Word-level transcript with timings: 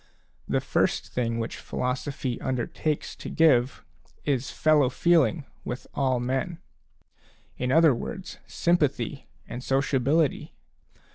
The 0.47 0.61
first 0.61 1.09
thing 1.09 1.37
which 1.37 1.57
philosophy 1.57 2.41
undertakes 2.41 3.15
to 3.17 3.29
give 3.29 3.85
is 4.25 4.49
fellow 4.49 4.89
feeling 4.89 5.45
with 5.63 5.85
all 5.93 6.19
men; 6.19 6.57
in 7.55 7.71
other 7.71 7.93
words, 7.93 8.39
sympathy 8.47 9.27
and 9.47 9.63
sociability. 9.63 10.55